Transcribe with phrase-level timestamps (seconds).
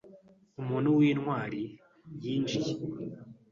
[0.61, 1.61] Umuntu w'intwari
[2.23, 2.73] yinjiye